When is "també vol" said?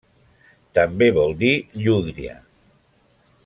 0.77-1.37